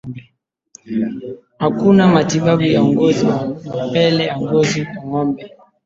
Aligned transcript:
Hakuna 1.59 2.07
matibabu 2.13 2.61
ya 2.63 2.83
ugonjwa 2.83 3.35
wa 3.37 3.73
mapele 3.77 4.23
ya 4.25 4.37
ngozi 4.41 4.85
kwa 4.85 5.01
ngombe 5.07 5.51